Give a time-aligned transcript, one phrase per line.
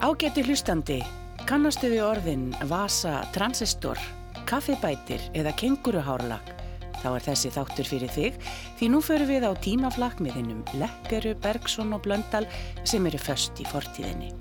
[0.00, 0.96] Ágæti hlustandi,
[1.44, 3.98] kannastu við orðin vasa, transistor,
[4.48, 6.54] kaffibætir eða kenguruhárlag?
[7.02, 8.38] Þá er þessi þáttur fyrir þig
[8.78, 12.48] því nú förum við á tímaflakk með hinnum Lekkeru, Bergson og Blöndal
[12.80, 14.32] sem eru föst í fortíðinni.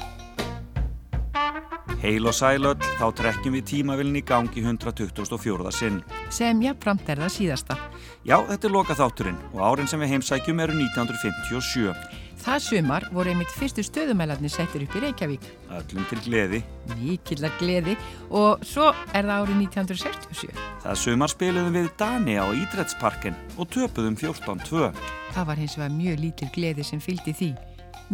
[2.00, 5.76] Heil og sælöll, þá trekkjum við tímavilni í gangi 124.
[5.76, 6.00] sinn.
[6.32, 7.76] Sem jáfnframt er það síðasta.
[8.23, 12.29] Já, þetta er loka þátturinn og árin sem við heimsækjum eru 1957.
[12.40, 15.48] Það sumar voru einmitt fyrstu stöðumælarnir settir upp í Reykjavík.
[15.76, 16.62] Öllum til gleði.
[16.96, 17.98] Mikillar gleði
[18.30, 20.62] og svo er það árið 1967.
[20.86, 24.88] Það sumar spiliðum við Dani á Ídrætsparkin og töpuðum 14-2.
[25.36, 27.52] Það var hins vegar mjög lítil gleði sem fylgdi því.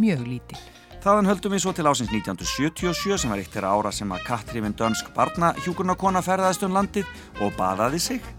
[0.01, 0.63] Mjög lítil.
[1.05, 4.73] Þaðan höldum við svo til ásins 1977 sem var eitt þeirra ára sem að Katrifin
[4.73, 7.05] Dönsk barna hjúkurnarkona ferðaðist um landið
[7.45, 8.31] og baðaði sig.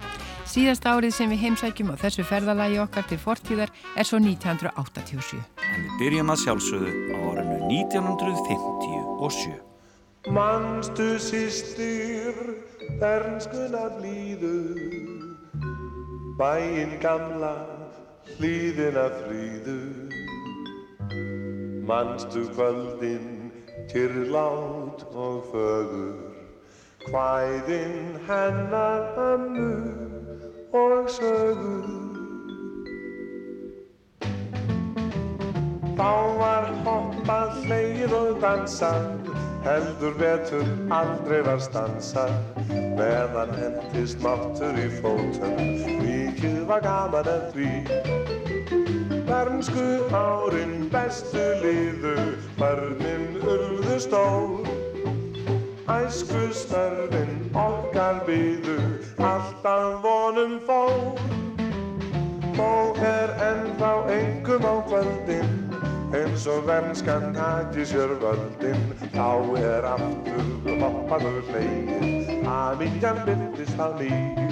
[0.56, 5.36] Síðasta árið sem við heimsækjum á þessu ferðalagi okkar til fortíðar er svo 1987.
[5.60, 9.58] En við byrjum að sjálfsögðu á árinu 1957.
[10.32, 12.40] Manstu sýstir,
[13.02, 14.54] bernskuna blíðu,
[16.40, 17.52] bæinn gamla,
[18.38, 19.76] hlýðina fríðu.
[21.84, 23.52] Manstu kvöldinn,
[23.92, 26.16] kyrrlát og fögur,
[27.12, 30.15] hvæðinn hennar ömmu
[30.76, 31.94] og sögur
[35.96, 39.30] Þá var hoppað, hleyð og dansað.
[39.64, 42.34] Heldur vetur aldrei var stansað.
[42.98, 45.56] Meðan hendist máttur í fótum
[46.04, 47.72] mikið var gaman en því.
[49.26, 52.16] Bernsku árin bestu liðu
[52.60, 54.85] börnin urðu stór
[55.86, 58.74] Æsku störfin okkar býðu
[59.22, 61.20] alltaf vonum fór
[62.56, 62.70] Þó
[63.10, 65.52] er ennþá engum á kvöldin
[66.16, 68.82] eins og vernskan hætti sér völdin
[69.14, 69.30] þá
[69.62, 74.45] er aftur hoppaður hlegin að viljan byrjist á nýj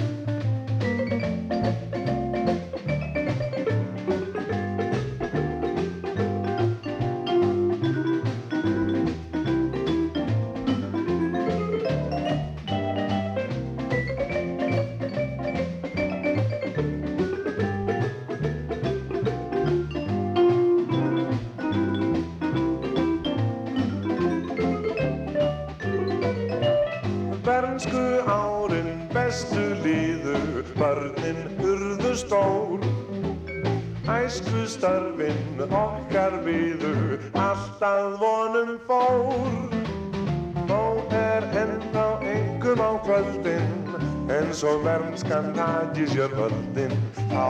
[45.25, 47.47] vernskan hætti sér völdin þá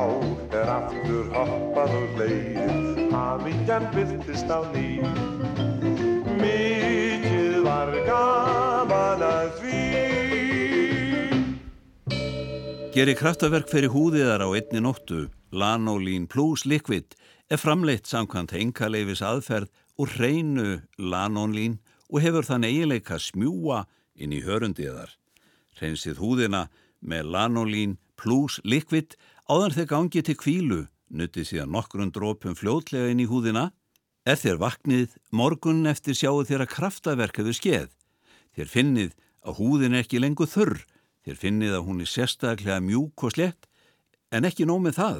[0.55, 5.01] er aftur hoppað og leið hafingjan byrtist á ný.
[6.39, 9.81] Mikið var gaman að því.
[12.95, 15.27] Gerir kraftaverk fyrir húðiðar á einni nóttu.
[15.51, 17.15] Lanolín plus Liquid
[17.51, 19.69] er framleitt samkvæmt engaleifis aðferð
[19.99, 21.79] og hreinu Lanolín
[22.11, 25.11] og hefur þann eiginleika smjúa inn í hörundiðar.
[25.75, 26.67] Hreinsið húðina
[27.05, 29.15] með lanolín plus likvitt
[29.49, 30.81] áðan þeir gangið til kvílu,
[31.13, 33.69] nuttið síðan nokkrun drópum fljótlega inn í húðina.
[34.25, 37.91] Er þér vaknið, morgun eftir sjáu þér að kraftaverkaðu skeð.
[38.57, 39.11] Þér finnið
[39.45, 40.79] að húðin er ekki lengur þurr,
[41.25, 43.67] þér finnið að hún er sérstaklega mjúk og slett,
[44.33, 45.19] en ekki nómið það.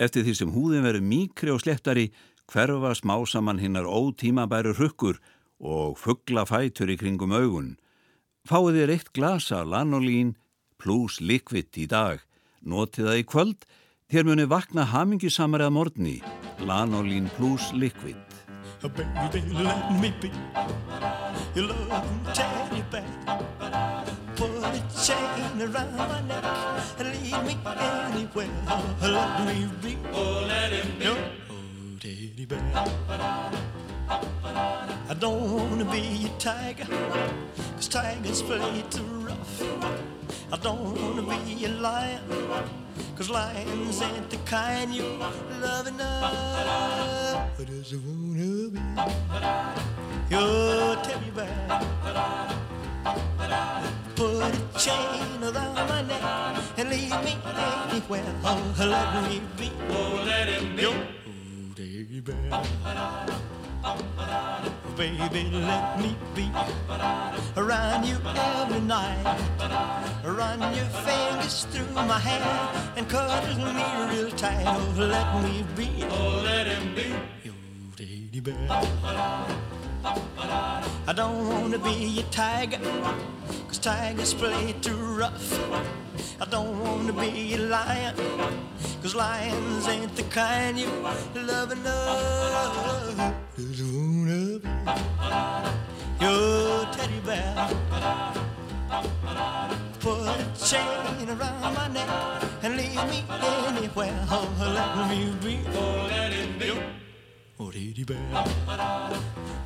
[0.00, 2.06] Eftir því sem húðin verður mýkri og slettari,
[2.48, 5.20] hverfa smásamann hinnar ótímabæru hrukkur
[5.60, 7.74] og fuggla fætur í kringum augun.
[8.46, 10.36] Fáið þér eitt glasa lanolín
[10.78, 12.22] plus likvitt í dag.
[12.66, 13.66] Notið það í kvöld,
[14.12, 16.16] þér muni vakna hamingisamari að morgni.
[16.66, 18.22] Lanolín plus likvitt.
[18.86, 20.30] Baby, let me be
[21.56, 23.04] your love teddy bear.
[24.36, 26.44] Put a chain around my neck
[26.98, 28.48] and lead me anywhere.
[29.00, 29.98] Let me be.
[30.12, 31.04] Oh, let him be.
[31.04, 31.16] Your
[31.50, 32.62] oh, teddy bear.
[34.08, 36.86] I don't wanna be a tiger,
[37.74, 39.62] cause tigers play too rough.
[40.52, 42.20] I don't wanna be a lion,
[43.16, 45.02] cause lions ain't the kind you
[45.60, 47.50] love enough.
[47.58, 48.80] I just wanna be
[50.30, 51.80] your teddy bear.
[54.14, 56.22] Put a chain around my neck
[56.78, 58.24] and leave me anywhere.
[58.44, 59.70] Oh, let me be.
[59.90, 60.82] Oh, let him be.
[60.82, 60.94] Your
[61.74, 62.62] teddy bear.
[64.96, 66.50] Baby, let me be
[67.56, 69.24] around you every night.
[70.24, 74.64] Run your fingers through my hair and cuddle me real tight.
[74.66, 76.04] Oh, let me be.
[76.08, 77.12] Oh, let him be.
[77.44, 77.54] Your
[77.96, 79.75] teddy bear.
[80.06, 82.78] I don't wanna be a tiger,
[83.66, 85.52] cause tigers play too rough.
[86.40, 88.14] I don't wanna be a lion,
[89.02, 90.90] cause lions ain't the kind you
[91.34, 93.18] love enough.
[93.56, 94.68] Just wanna be
[96.20, 97.68] your teddy bear.
[100.00, 102.08] Put a chain around my neck
[102.62, 103.24] and leave me
[103.66, 104.26] anywhere.
[104.30, 106.25] Oh, let me be.
[107.58, 108.18] Oh, teddy bear.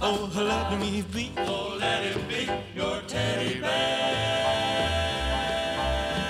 [0.00, 1.32] Oh, let me be.
[1.38, 2.46] Oh, let it be
[2.76, 3.98] your teddy bear.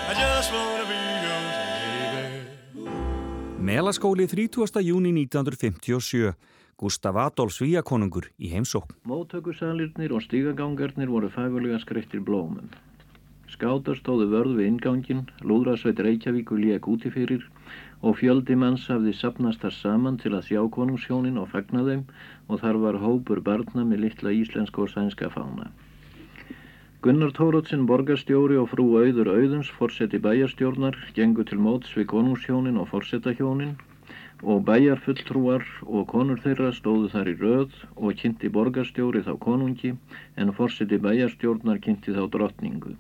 [0.09, 0.97] I just wanna be
[1.27, 2.89] your teddy bear.
[3.59, 4.81] Melaskóli 30.
[4.81, 6.33] júni 1957.
[6.79, 8.97] Gustaf Adolf Svíakonungur í heimsókn.
[9.05, 12.73] Móttökusalirnir og stígagangarnir voru fagurlega skreittir blómum.
[13.53, 17.45] Skátar stóðu vörð við ingangin, lúðrasveit Reykjavíku lék úti fyrir
[18.03, 22.05] og fjöldi manns hafði sapnast þar saman til að sjá konungshjónin og fagna þeim
[22.49, 25.69] og þar var hópur barna með litla íslenska og sænska fána.
[27.05, 32.91] Gunnar Tórótsin borgarstjóri og frú Auður Auðuns forseti bæjarstjórnar gengu til móts við konungshjónin og
[32.91, 33.77] forsetahjónin
[34.43, 39.95] og bæjarfulltrúar og konur þeirra stóðu þar í röð og kynnti borgarstjóri þá konungi
[40.37, 42.97] en forseti bæjarstjórnar kynnti þá drottningu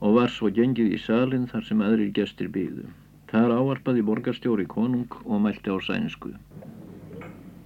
[0.00, 2.86] og var svo gengið í salin þar sem aðrir gestir byðu.
[3.26, 6.30] Þar áarpaði borgarstjóri konung og mælti á sænsku.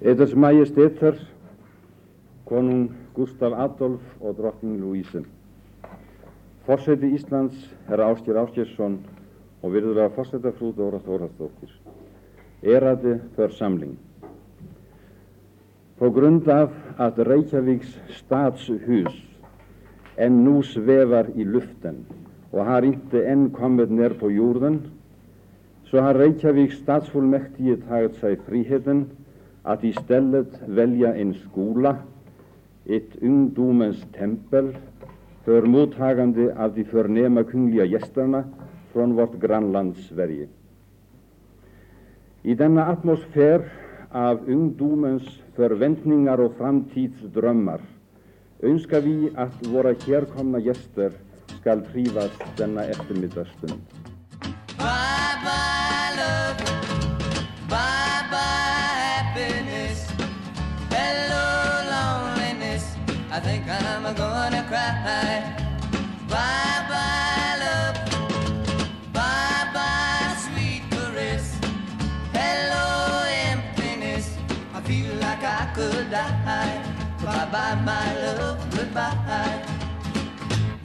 [0.01, 1.19] Eders Majestéter,
[2.49, 5.21] konung Gustaf Adolf og drottning Louise.
[6.65, 7.59] Forseti Íslands,
[7.89, 9.03] herra Áskir Áskirsson
[9.61, 11.75] og virðulega forsetafrú Dóra Þórastóttir.
[12.63, 13.99] Erade församling.
[15.99, 19.13] På grund av att Reykjaviks stadshus
[20.17, 22.07] än nu svävar i luften
[22.51, 24.81] och har inte än kommit ner på jorden
[25.91, 29.05] så har Reykjaviks stadsfullmäktige tagit sig friheten
[29.63, 31.97] att istället välja en skola,
[32.87, 34.77] ett ungdomens tempel
[35.45, 38.45] för mottagande av de förnäma kungliga gästerna
[38.93, 40.49] från vårt grannland Sverige.
[42.43, 43.73] I denna atmosfär
[44.11, 47.81] av ungdomens förväntningar och framtidsdrömmar
[48.61, 51.13] önskar vi att våra kärkomna gäster
[51.61, 53.81] skall trivas denna eftermiddagsstund.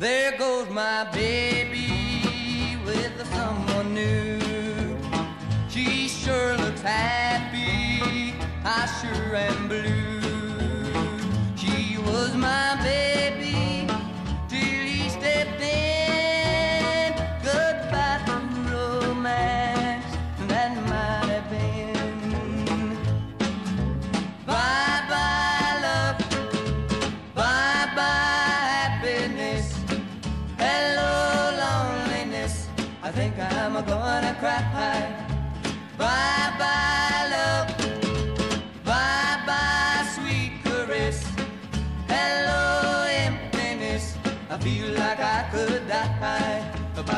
[0.06, 5.00] There goes my baby with someone new.
[5.68, 10.22] She sure looks happy, I sure am blue.
[11.58, 13.15] She was my baby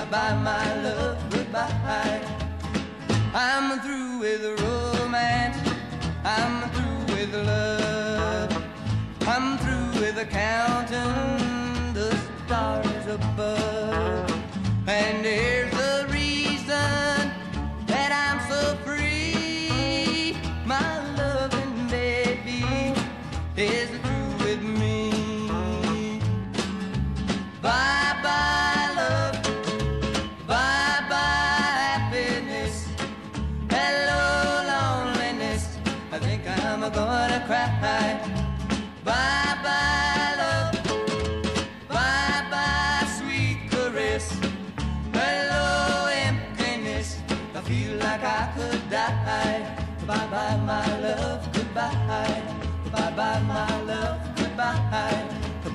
[0.10, 1.18] Bye my love.
[1.30, 2.22] Goodbye.
[3.34, 5.58] I'm through with romance.
[6.24, 8.64] I'm through with love.
[9.28, 14.32] I'm through with counting the stars above.
[14.88, 15.26] And
[53.18, 54.20] Bye bye, my love.
[54.36, 54.78] Goodbye.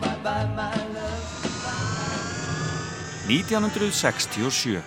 [0.00, 1.42] Bye bye, my love.
[3.26, 4.82] 1967.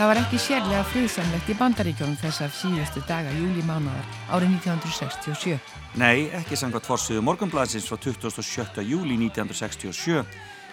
[0.00, 5.58] Það var ekki sérlega friðsamlegt í bandaríkjónum þess af síðustu daga júlimánaðar árið 1967.
[6.00, 8.80] Nei, ekki sangvað tvorsuðu morgunblæsins frá 27.
[8.88, 10.24] júli 1967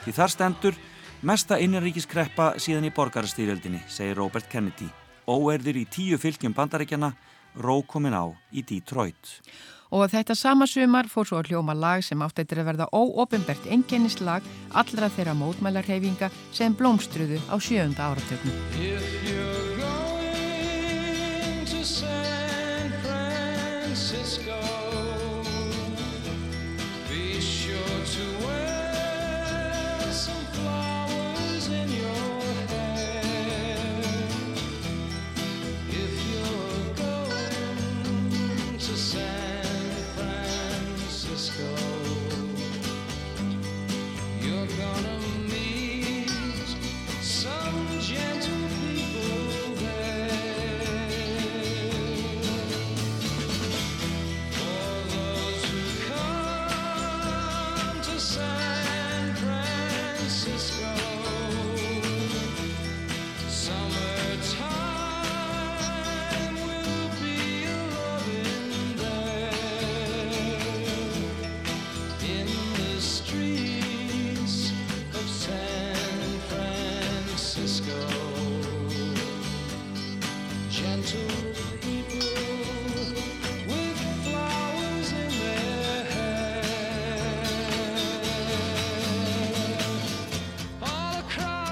[0.05, 0.79] því þar stendur
[1.27, 4.87] mesta innanríkiskreppa síðan í borgarstýrjöldinni, segir Robert Kennedy.
[5.27, 7.11] Óerður í tíu fylgjum bandaríkjana,
[7.59, 9.41] rókominn á í Detroit
[9.91, 13.69] og þetta sama sumar fór svo að hljóma lag sem átt eitthvað að verða óopimbert
[13.71, 14.41] enginnislag
[14.73, 18.53] allra þeirra mótmælarhefinga sem blómstruðu á sjöunda áratöknu.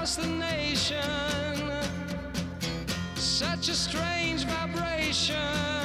[0.06, 1.72] across the nation.
[3.16, 5.75] Such a strange vibration.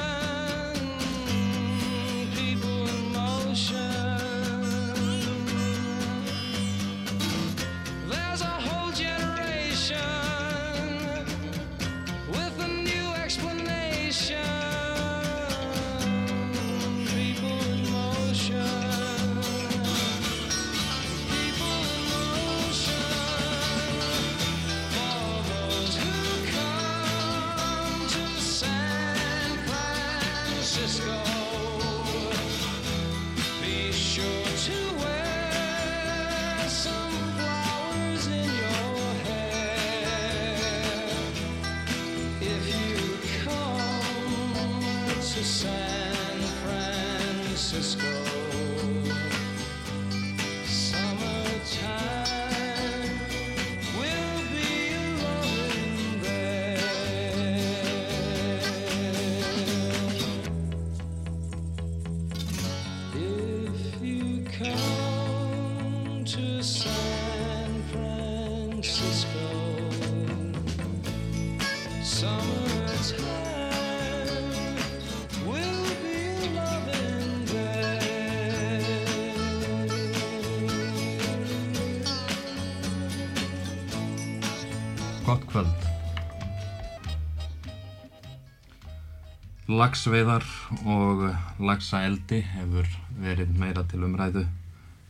[89.71, 90.43] Lagsveiðar
[90.83, 91.21] og
[91.63, 92.87] lagsaeldi hefur
[93.23, 94.41] verið meira til umræðu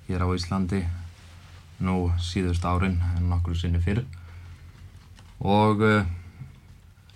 [0.05, 0.81] hér á Íslandi
[1.81, 4.03] nú síðust árin en nokkru sinni fyrr
[5.41, 6.05] og uh,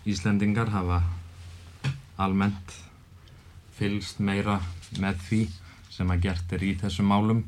[0.09, 1.03] Íslendingar hafa
[2.17, 2.73] almennt
[3.77, 4.57] fylgst meira
[4.97, 5.43] með því
[5.93, 7.45] sem að gert er í þessum málum.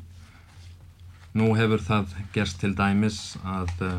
[1.34, 3.98] Nú hefur það gerst til dæmis að uh,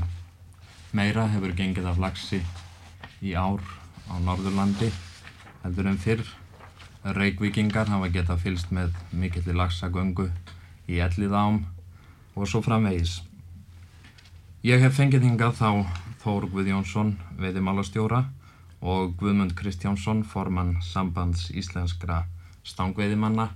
[0.96, 2.40] meira hefur gengið af lagsi
[3.20, 3.60] í ár
[4.08, 4.94] á Norðurlandi
[5.64, 6.24] heldur en fyrr.
[7.04, 10.28] Reykvíkingar hafa getað fylgst með mikilli lagsagöngu
[10.90, 11.62] í Elliðám
[12.36, 13.22] og svo framvegis.
[14.68, 15.70] Ég hef fengið hingað þá
[16.20, 18.26] Þór Guðjónsson, veiðimálastjóra
[18.84, 22.26] og Guðmund Kristjánsson, formann sambands íslenskra
[22.68, 23.48] stangveiðimanna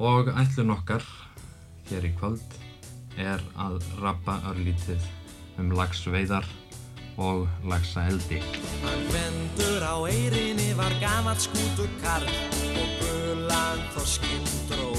[0.00, 1.04] og ætlun okkar
[1.90, 2.56] hér í kvöld
[3.20, 5.04] er að rappa örlítið
[5.60, 6.48] um lagsveiðar
[7.16, 8.40] og lagsaeldi.
[8.84, 12.28] Hann vendur á eirinni var gamalt skútur karl
[12.80, 14.92] og gulan þorskinn dró.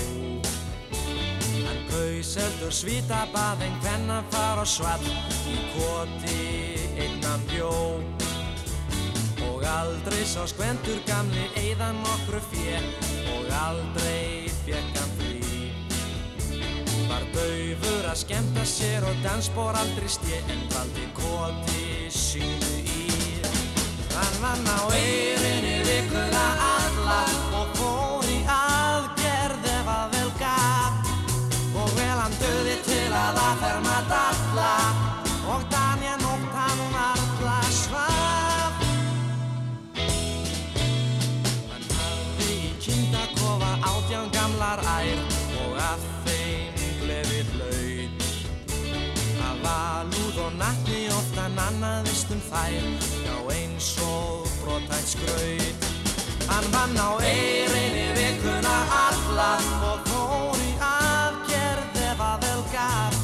[1.66, 5.08] Hann kaus heldur svitabað en hvenna far á svall
[5.50, 6.42] í koti
[6.98, 7.74] einnan bjó.
[9.50, 12.84] Og aldrei sá skvendur gamli eiðan nokkru fjö
[13.38, 15.03] og aldrei fekk frí.
[17.24, 23.06] Var daufur að skemmta sér og dansbór aldrei stje en valdi koti sínu í.
[24.12, 27.22] Hann vann á eirinni vikuna alla
[27.62, 31.14] og fór í aðgerð ef að vel gaf.
[31.72, 34.43] Og vel hann döði til að aðferma dalla
[52.54, 52.86] þær,
[53.26, 55.88] já eins og brotætt skraut.
[56.50, 59.52] Hann vann á eirinni vikuna alla
[59.90, 63.18] og fór í aðgerð ef að vel gaf.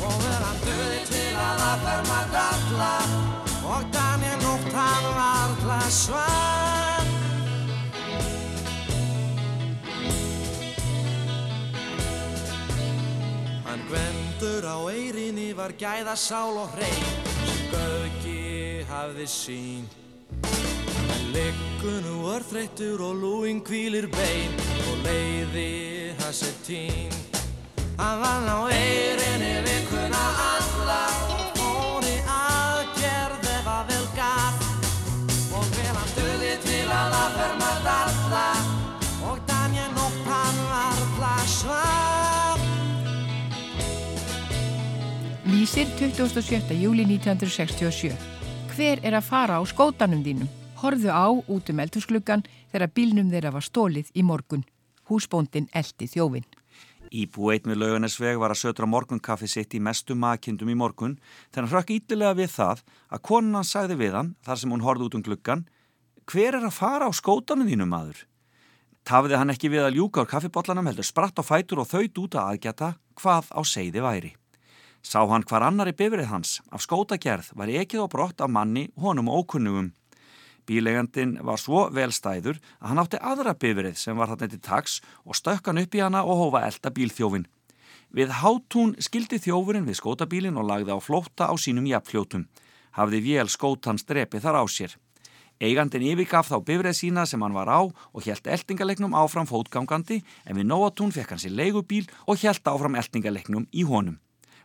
[0.00, 2.92] Og vel hann döði til að aðferma dalla
[3.70, 7.08] og Daniel nótt hann varla svaf.
[13.70, 17.29] Hann gvendur á eirinni var gæða sál og hrein
[18.90, 19.84] hafði sín.
[20.42, 24.56] Hann liggur nú örþreyttur og lúin kvílir bein
[24.90, 27.14] og leiði hans er tín.
[28.00, 31.02] Hann vann á eirinni vikuna alla
[31.36, 34.66] og fór í aðgerð ef að vel gaf.
[35.54, 38.48] Og vel hann döði til að aðferma dalla
[39.30, 42.66] og Daniel nótt hann varla svaf.
[45.50, 46.74] Lýsir 27.
[46.78, 48.40] júli 1967.
[48.80, 50.48] Hver er að fara á skótanum þínum?
[50.80, 54.62] Horðu á út um eldhúsgluggan þegar bílnum þeirra var stólið í morgun.
[55.10, 56.46] Húsbóndin eldi þjófin.
[57.12, 61.18] Íbú eitt með laugarnesveg var að sötra morgunkaffi sitt í mestu makindum í morgun
[61.50, 64.88] þegar hann hrökk ítilega við það að konan hann sagði við hann, þar sem hún
[64.88, 65.68] horfði út um gluggan,
[66.24, 68.24] hver er að fara á skótanum þínum maður?
[69.04, 72.32] Tafiði hann ekki við að ljúka úr kaffibotlanum heldur spratt á fætur og þaut út
[72.32, 74.38] að aðgjata hvað á seiði væri.
[75.02, 79.30] Sá hann hvar annari bifrið hans af skótagerð var ekið og brott af manni honum
[79.32, 79.92] ókunnugum.
[80.68, 85.38] Bílegandin var svo velstæður að hann átti aðra bifrið sem var þarna til taks og
[85.38, 87.48] stökk hann upp í hana og hófa elda bílþjófin.
[88.12, 92.48] Við hátún skildi þjófurinn við skótabílin og lagði á flótta á sínum jafnfljótum.
[92.98, 94.96] Hafði vél skótans drepið þar á sér.
[95.60, 100.56] Eigandin yfirgaf þá bifrið sína sem hann var á og hjælt eldingalegnum áfram fótgangandi en
[100.56, 104.18] við nóatún fekk hann sér leigubíl og hjælt áfram eldingalegnum í honum.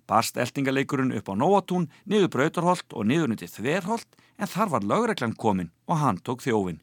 [0.05, 5.33] Barst eltingaleikurinn upp á Nóatún, niður Brautarholt og niður nýttið Þverholt en þar var lögreglan
[5.33, 6.81] komin og hann tók þjófin.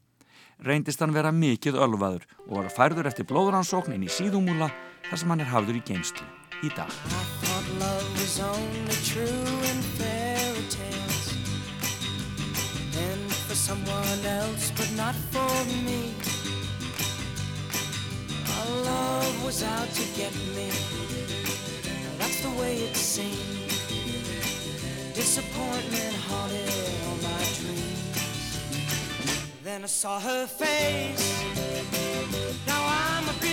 [0.63, 4.71] Reyndist hann vera mikið ölvaður og var færður eftir blóðuransókn inn í síðumúla
[5.09, 6.27] þar sem hann er hafður í geimslu
[6.63, 6.91] í dag.
[13.53, 16.11] for someone else, but not for me.
[18.55, 21.02] Our love was out to get me.
[22.43, 23.69] the way it seemed.
[25.13, 26.69] Disappointment haunted
[27.07, 28.57] all my dreams.
[29.63, 31.23] Then I saw her face.
[32.67, 33.52] Now I'm a.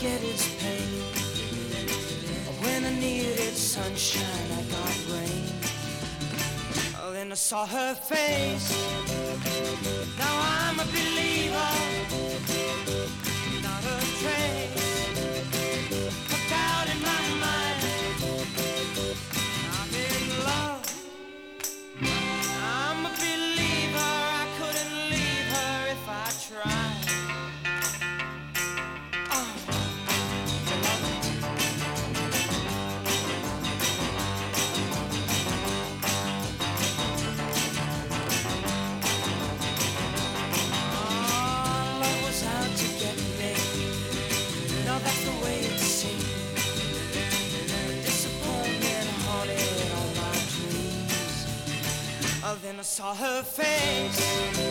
[0.00, 1.02] get is pain.
[2.62, 5.44] When I needed sunshine, I got rain.
[7.00, 8.70] Oh, then I saw her face.
[10.18, 11.72] Now I'm a believer,
[13.62, 14.93] not a trace.
[52.94, 54.63] saw her face.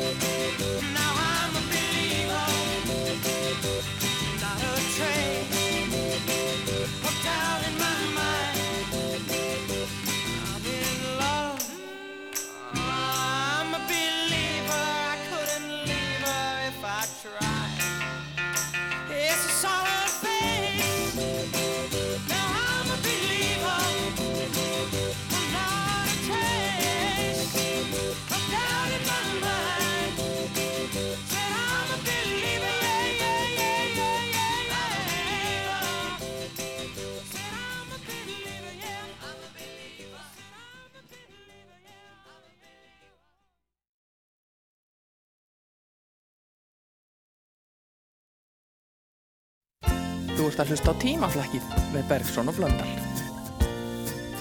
[50.54, 52.92] ert að hlusta á tímaflækið með Bergson og Flöndal.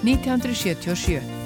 [0.03, 1.42] 1977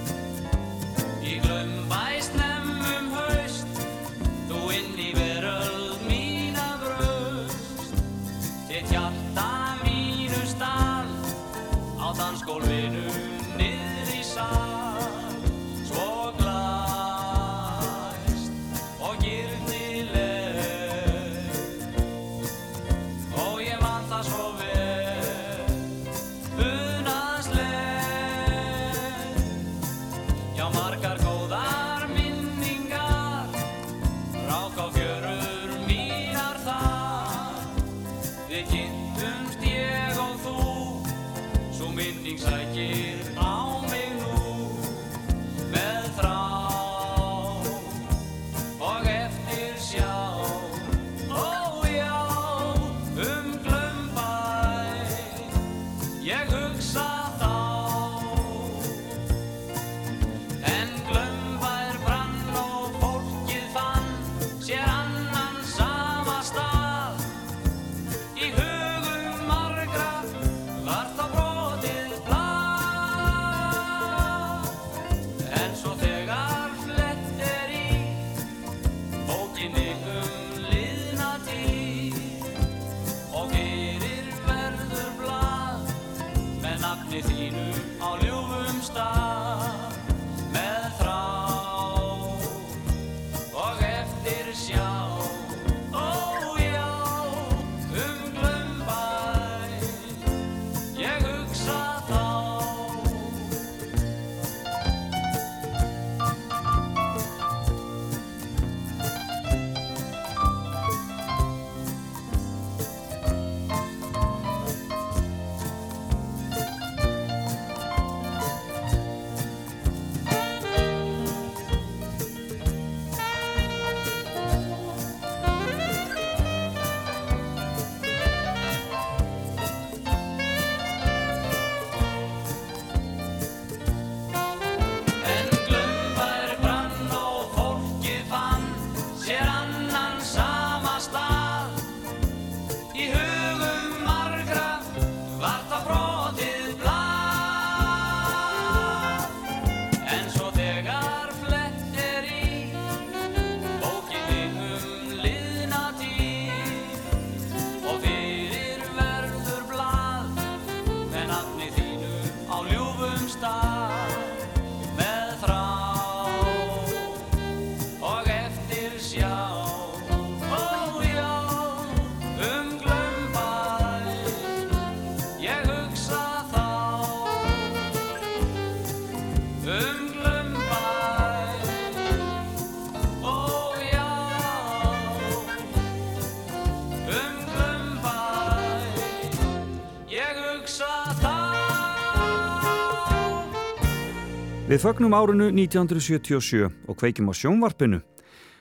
[194.77, 197.97] Við fögnum árinu 1977 og kveikjum á sjónvarpinu.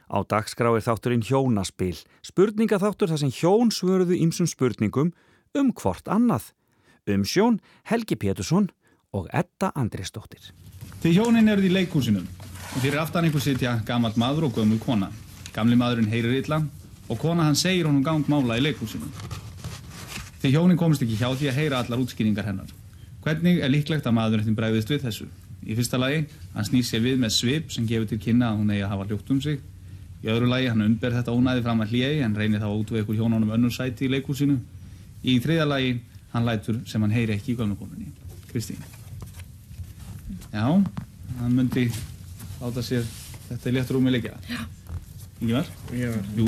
[0.08, 5.10] Á dagskrá er þátturinn hjónaspil, spurningaþáttur þar sem hjón svöruðu ýmsum spurningum
[5.52, 6.54] um hvort annað.
[7.04, 8.70] Um sjón Helgi Pétursson
[9.12, 10.56] og Edda Andrisdóttir.
[11.04, 15.12] Þið hjónin eruð í leikhúsinu og fyrir aftan ykkur sitja gammal maður og gömul kona.
[15.52, 16.64] Gamli maðurinn heyrir illa
[17.12, 19.12] og kona hann segir honum gangmála í leikhúsinu.
[20.40, 22.72] Þið hjónin komist ekki hjá því að heyra allar útskýringar hennar.
[23.20, 25.28] Hvernig er líklegt að maðurinn bregðist við þessu?
[25.66, 26.20] Í fyrsta lagi,
[26.54, 29.06] hann snýr sér við með svip sem gefur til kynna að hún eigi að hafa
[29.08, 29.58] hljótt um sig.
[30.22, 33.02] Í öðru lagi, hann unnber þetta ónæði fram að hljegi en reynir þá að útvega
[33.02, 34.60] ykkur hjónunum önnur sæti í leikhúsinu.
[35.26, 35.96] Í þriðja lagi,
[36.32, 38.12] hann lætur sem hann heyri ekki í gömlukonunni.
[38.52, 38.78] Kristín.
[40.52, 40.66] Já,
[41.40, 41.88] hann myndi
[42.60, 43.04] láta sér
[43.50, 44.38] þetta er létt rúmi leikja.
[44.46, 44.62] Já.
[45.42, 45.74] Ingvar?
[45.92, 46.22] Ingvar.
[46.38, 46.46] Jú.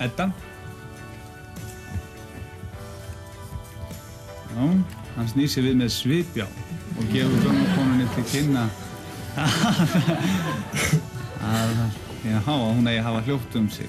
[0.00, 0.30] Edda?
[4.60, 4.66] Já,
[5.16, 8.66] hann snýr sér við með svipjá og gefur gömlukonunni til kynna
[11.48, 11.80] að,
[12.28, 13.88] að hún eigi að hafa hljótt um sig.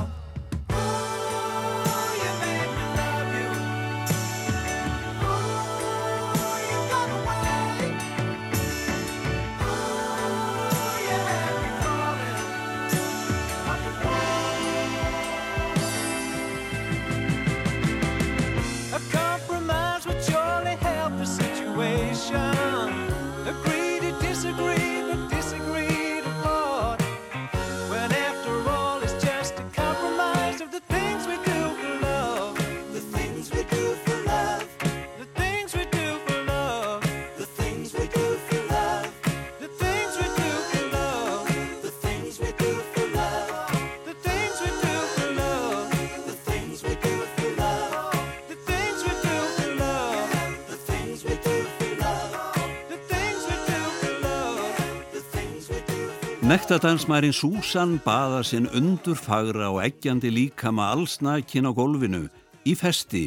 [56.71, 62.29] For Nektadansmærin Susan baða sinn undurfagra og eggjandi líkama allsnakin á gólfinu
[62.63, 63.25] í festi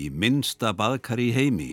[0.00, 1.70] í minnsta baðkari í heimi.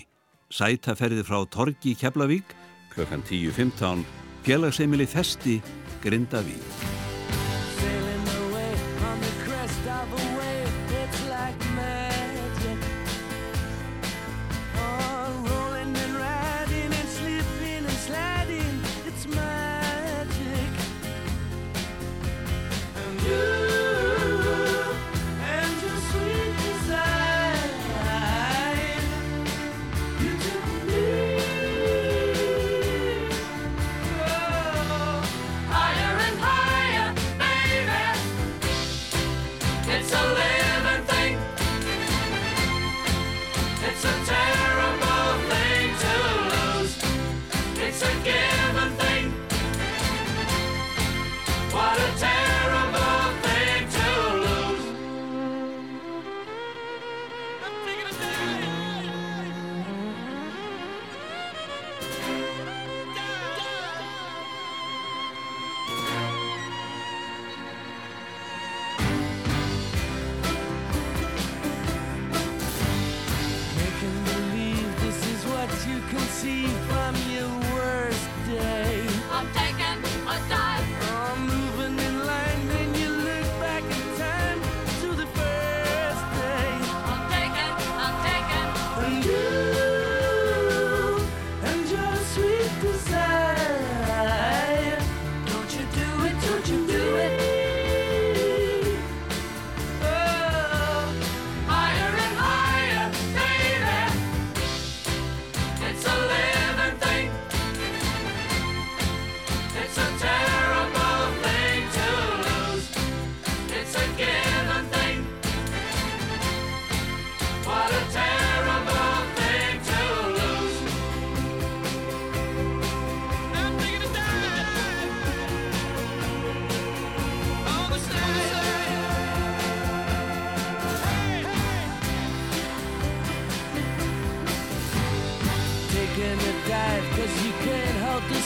[0.51, 2.51] Sætaferði frá Torgi Keflavík
[2.91, 4.03] klukkan 10.15
[4.43, 5.61] félagseimili festi
[6.03, 6.92] Grindavík.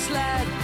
[0.09, 0.56] Hold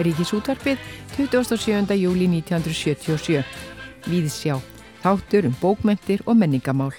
[0.00, 0.80] Ríkisútvarpið
[1.16, 1.92] 27.
[2.00, 3.44] júli 1977.
[4.08, 4.56] Víðsjá,
[5.02, 6.94] þáttur um bókmentir og menningamál.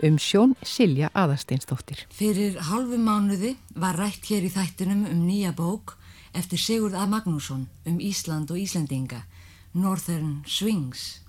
[0.00, 2.06] Um sjón Silja Aðarsteinsdóttir.
[2.12, 5.98] Fyrir hálfu mánuði var rætt hér í þættinum um nýja bók
[6.36, 7.04] eftir Sigurd A.
[7.08, 9.24] Magnússon um Ísland og Íslendinga,
[9.72, 11.20] Northern Swings.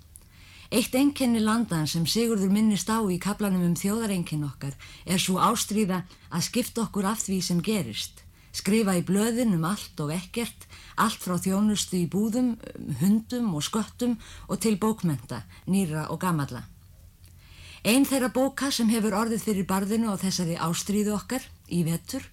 [0.71, 4.75] Eitt enkenni landan sem Sigurður minnist á í kaplanum um þjóðarenkin okkar
[5.07, 8.23] er svo ástríða að skipta okkur af því sem gerist.
[8.51, 10.66] Skrifa í blöðin um allt og ekkert,
[10.97, 16.63] allt frá þjónustu í búðum, um hundum og sköttum og til bókmenta, nýra og gamalla.
[17.87, 22.25] Einn þeirra bóka sem hefur orðið fyrir barðinu á þessari ástríðu okkar í vetur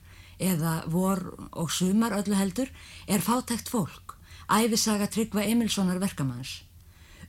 [0.42, 1.20] eða vor
[1.52, 2.70] og sumar öllu heldur
[3.06, 4.16] er fátækt fólk,
[4.48, 6.62] æfisaga Tryggva Emilssonar verkamanns.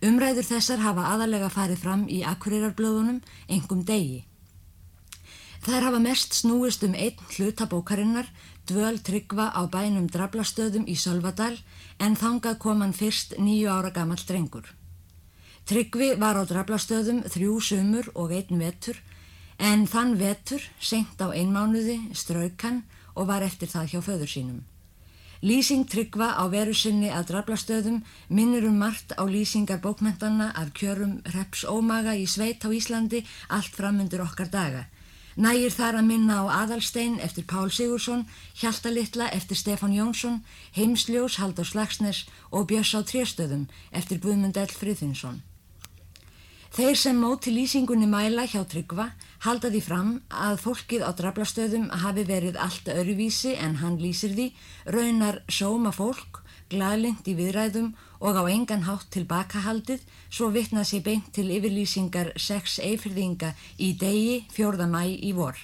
[0.04, 4.26] Umræður þessar hafa aðalega farið fram í akkurirarblöðunum engum degi.
[5.66, 8.28] Þær hafa mest snúist um einn hluta bókarinnar,
[8.70, 11.56] dvöl Tryggva á bænum Drablastöðum í Sölvadal
[11.98, 14.68] en þangað kom hann fyrst nýju ára gamall drengur.
[15.66, 19.00] Tryggvi var á draflastöðum þrjú sumur og einn vetur
[19.58, 22.84] en þann vetur, senkt á einmánuði, strauk hann
[23.18, 24.60] og var eftir það hjá föður sínum.
[25.42, 31.24] Lýsing Tryggva á veru sinni að draflastöðum minnur um margt á lýsingar bókmentanna af kjörum
[31.34, 34.86] Reps Ómaga í sveit á Íslandi allt framundur okkar daga.
[35.36, 38.22] Nægir þar að minna á Aðalstein eftir Pál Sigursson,
[38.56, 40.38] Hjaltalittla eftir Stefán Jónsson,
[40.72, 42.24] Heimsljós Haldur Slagsnes
[42.56, 44.72] og Björs á Tréstöðum eftir Guðmund L.
[44.72, 45.42] Friðinsson.
[46.76, 49.10] Þeir sem móti lýsingunni mæla hjá Tryggva
[49.44, 54.50] halda því fram að fólkið á draflastöðum hafi verið allt öruvísi en hann lýsir því,
[54.88, 57.92] raunar sóma fólk, glaðlind í viðræðum
[58.26, 60.02] og á engan hátt tilbakahaldið
[60.34, 64.88] svo vitnað sér beint til yfirlýsingar sex eifirðinga í degi 4.
[64.90, 65.60] mæ í vor.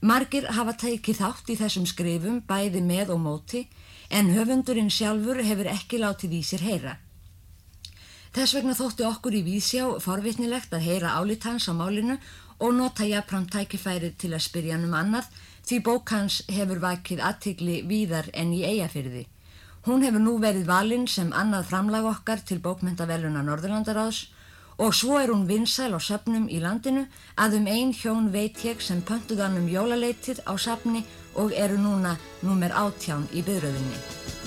[0.00, 3.62] Margir hafa tekið þátt í þessum skrifum bæði með og móti
[4.10, 6.94] en höfundurinn sjálfur hefur ekki látið í sér heyra.
[8.36, 12.20] Þess vegna þótti okkur í Víðsjá forvitnilegt að heyra álit hans á málinu
[12.60, 15.32] og nota jafnfram tækifærið til að spyrja hann um annað
[15.64, 19.24] því bók hans hefur vakið aðtigli víðar en í eigafyrði.
[19.86, 24.18] Hún hefur nú verið valinn sem annað framlag okkar til bókmentaveluna Norðurlandaráðs
[24.76, 27.06] og svo er hún vinsæl á söpnum í landinu
[27.40, 31.00] að um ein hjón veit ég sem pöntuðan um jólaleitið á sapni
[31.32, 34.39] og eru núna númer átján í byröðinni.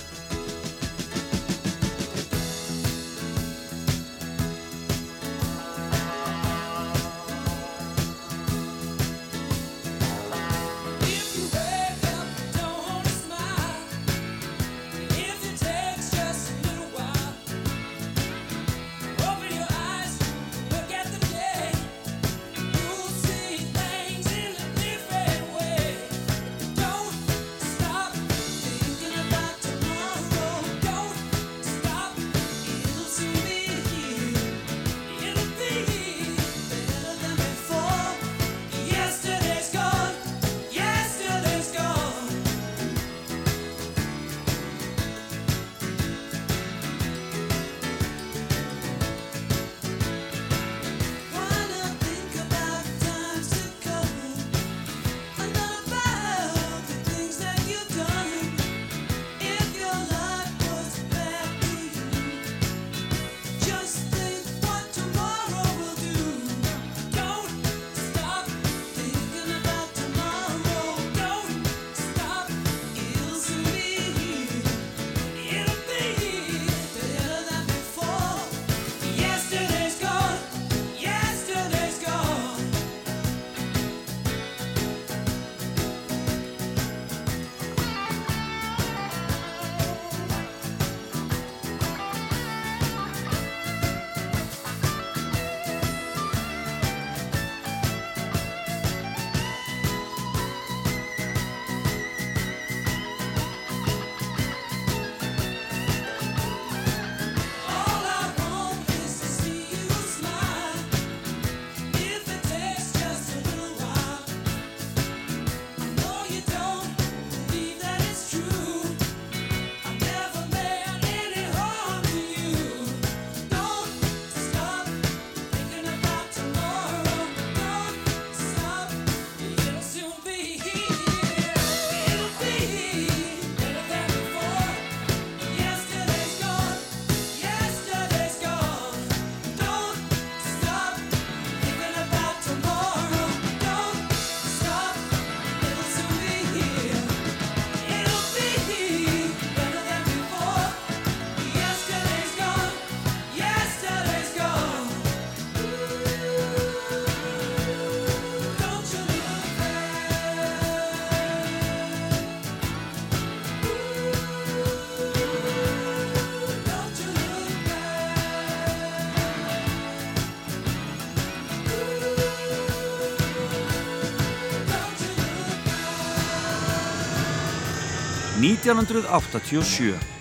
[178.43, 180.12] 1987.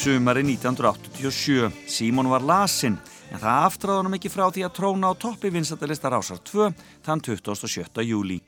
[0.00, 1.68] Sumari 1987.
[1.84, 2.94] Símon var lasinn,
[3.28, 6.68] en það aftráði honum ekki frá því að tróna á toppi vinsættalista Rásar 2
[7.04, 8.04] þann 27.
[8.08, 8.38] júli.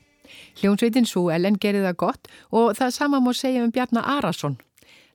[0.62, 4.56] Hljónsveitin Sú Ellen gerði það gott og það sama má segja um Bjarnar Arason.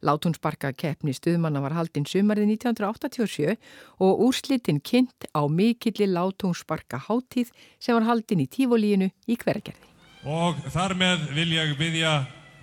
[0.06, 3.56] Látúnsbarka keppni stuðmanna var haldinn sumarið 1987
[3.98, 9.90] og úrslitin kynnt á mikilli látúnsbarka háttíð sem var haldinn í tífolíinu í hvergerði.
[10.22, 12.14] Og þar með vil ég byggja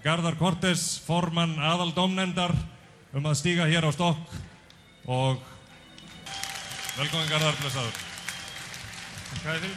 [0.06, 2.54] Garðar Kortes, formann aðaldómnendar,
[3.14, 4.32] um að stíga hér á stokk
[5.06, 5.38] og
[6.96, 7.56] velkomin Garðar.
[9.38, 9.72] Hvað er því?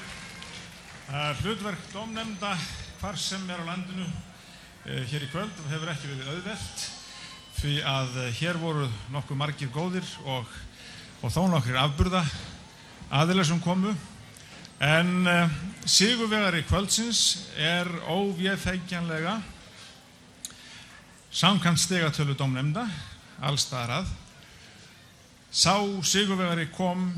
[1.07, 2.51] Uh, hlutverk dómnefnda
[2.99, 6.85] hvar sem er á landinu uh, hér í kvöld hefur ekki verið auðvelt
[7.61, 10.51] því að uh, hér voru nokkuð margir góðir og,
[11.21, 12.25] og þó nokkrir afburða
[13.07, 13.95] aðilega sem komu
[14.77, 15.49] En uh,
[15.89, 19.39] sigurvegari kvöldsins er óvéfækjanlega
[21.33, 22.83] samkant stegatölu dómnefnda,
[23.41, 24.13] allstaðar að.
[25.51, 27.09] Sá sigurvegari kom,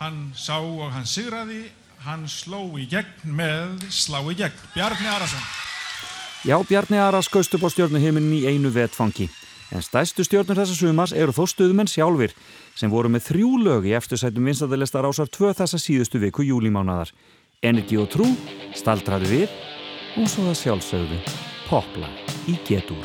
[0.00, 1.64] hann sá og hann sigraði,
[2.04, 4.64] hann sló í gegn með slá í gegn.
[4.74, 5.44] Bjarni Arason.
[6.44, 9.28] Já, Bjarni Aras skaust upp á stjórnuhiminin í einu vetfangi.
[9.70, 12.32] En stæstu stjórnur þessa sumars eru þó stuðumenn sjálfur
[12.74, 17.12] sem voru með þrjú lög í eftirsætum vinstadalista rásar tvö þessa síðustu viku júlímánadar.
[17.62, 18.26] Energi og trú,
[18.74, 19.58] staldraði við
[20.16, 21.20] og svo það sjálfsögðu
[21.68, 22.08] popla
[22.48, 23.04] í getur.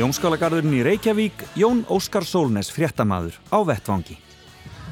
[0.00, 4.14] Jónskálagarðurinn í Reykjavík, Jón Óskar Sólnes, fréttamaður á vettvangi.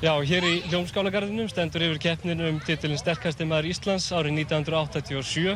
[0.03, 5.55] Já, hér í Hljómskálagarðinum stendur yfir keppnin um titilin sterkasti maður Íslands árið 1987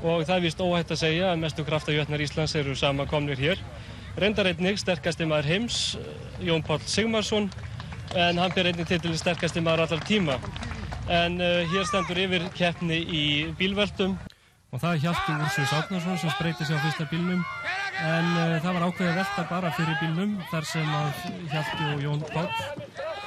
[0.00, 3.60] og það er vist óhætt að segja að mestu kraftajötnar Íslands eru samankomnir hér.
[4.16, 5.80] Reyndar einnig sterkasti maður heims,
[6.40, 7.50] Jón Páll Sigmarsson,
[8.16, 10.38] en hann ber einnig titilin sterkasti maður allar tíma.
[11.12, 13.24] En uh, hér stendur yfir keppni í
[13.60, 14.16] bílveltum
[14.74, 17.44] og það er Hjalti Úrsus Átnarsson sem spreyti sig á fyrsta bílnum
[18.02, 21.22] en uh, það var ákveðið velta bara fyrir bílnum þar sem að
[21.52, 22.48] Hjalti og Jón Páll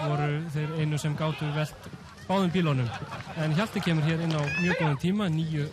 [0.02, 1.90] voru þeir einu sem gátu velt
[2.28, 2.90] báðum bílónum
[3.44, 5.68] en Hjalti kemur hér inn á mjög góðan tíma 9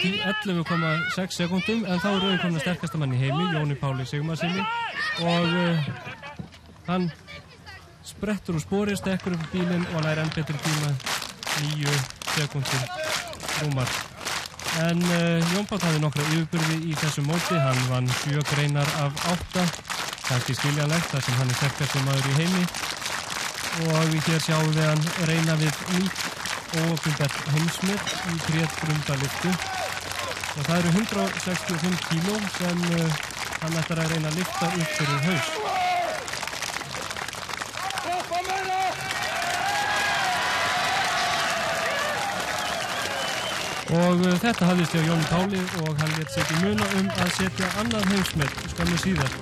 [0.00, 4.64] 11,6 sekundum en þá er rauðin komin að sterkasta mann í heimi Jóni Páli Sigmarsinni
[5.26, 5.90] og uh,
[6.88, 7.10] hann
[8.06, 10.94] sprettur úr spori, stekkur upp bílinn og nær enn betur tíma
[11.60, 12.00] 9
[12.32, 12.88] sekundum
[13.60, 14.19] rúmar
[14.78, 19.16] En uh, Jón Páll hafði nokkra yfirbyrði í þessu móti, hann vann sjö greinar af
[19.32, 19.64] átta,
[20.28, 22.62] kannski skiljanlegt þar sem hann er sterkasti maður í heimi.
[23.88, 26.28] Og við hér sjáum við hann reyna við nýtt
[26.80, 33.20] óöfnbært heimsmið í grétt grundaliftu og það eru 165 kíló sem uh,
[33.64, 35.69] hann ætlar að reyna að lifta upp fyrir haus.
[43.90, 47.32] Og uh, þetta hafðist hjá Jóni Páli og hann létt sér í muna um að
[47.40, 49.40] setja annað heimsmet skömmu síðar.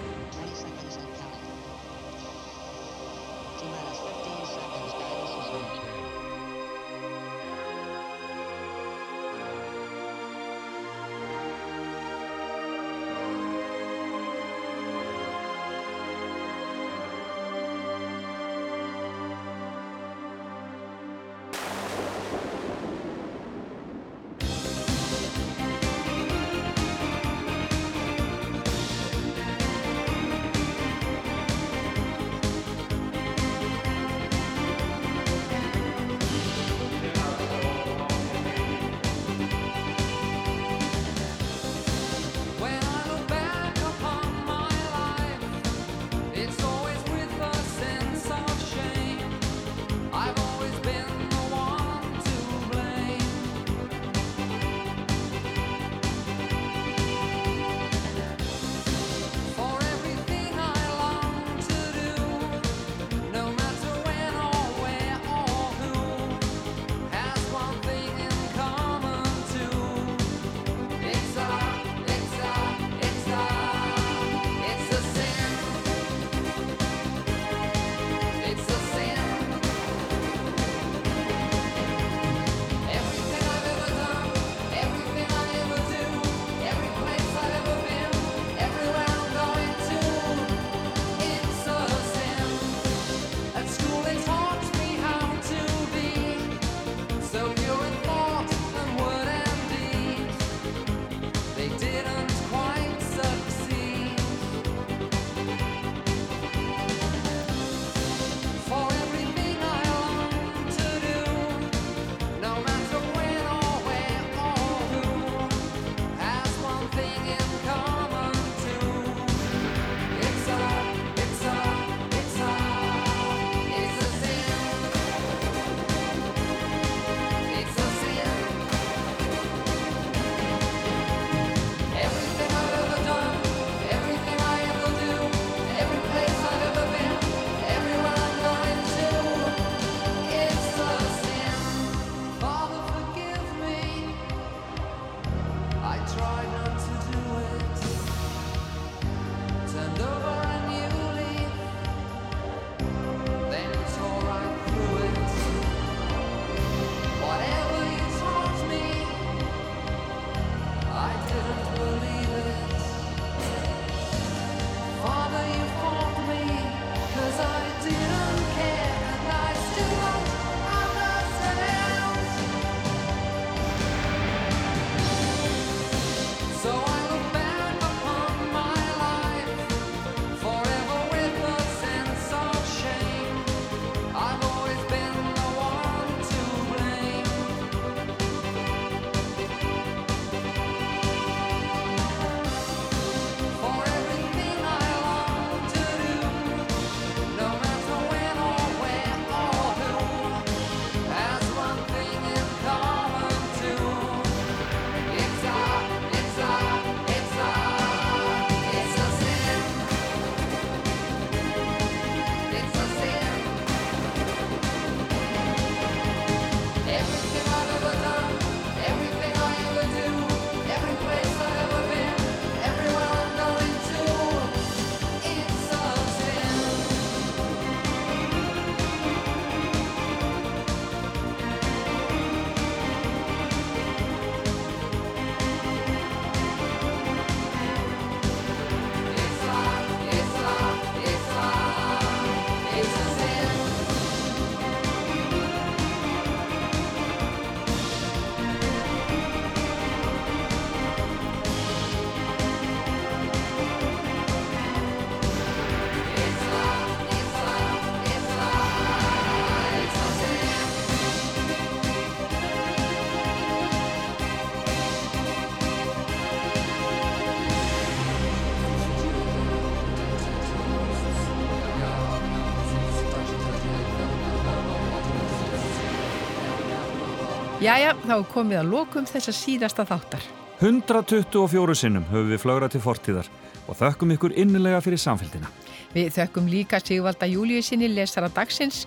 [277.69, 280.23] Jæja, þá komið að lokum þessa síðasta þáttar.
[280.63, 283.29] 124 sinnum höfum við flögrað til fortíðar
[283.69, 285.51] og þökkum ykkur innilega fyrir samfélgina.
[285.93, 288.87] Við þökkum líka Sigvalda Júliusinni lesara dagsins,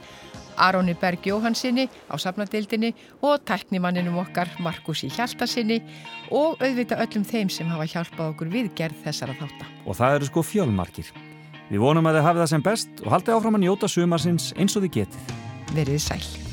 [0.57, 5.77] Aroni Berg Jóhansinni á safnadeildinni og tæknimanninum okkar Markusi Hjaltasinni
[6.34, 9.73] og auðvitað öllum þeim sem hafa hjálpað okkur við gerð þessara þáttar.
[9.86, 11.17] Og það eru sko fjölmarkir.
[11.69, 14.73] Við vonum að þið hafið það sem best og haldið áfram að njóta sumarsins eins
[14.73, 15.36] og þið getið.
[15.77, 16.51] Verið sæl.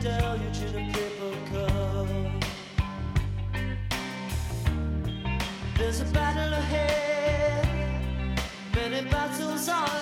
[0.00, 0.40] Deluge.
[5.76, 7.66] There's a battle ahead,
[8.74, 9.99] many battles are